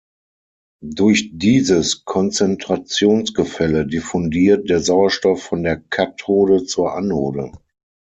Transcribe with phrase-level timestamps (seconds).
[0.83, 7.51] Durch dieses Konzentrationsgefälle diffundiert der Sauerstoff von der Kathode zur Anode.